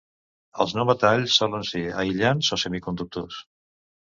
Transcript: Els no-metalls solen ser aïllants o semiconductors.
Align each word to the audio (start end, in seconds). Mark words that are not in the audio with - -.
Els 0.63 0.71
no-metalls 0.77 1.35
solen 1.41 1.67
ser 1.73 1.83
aïllants 2.05 2.51
o 2.59 2.61
semiconductors. 2.63 3.39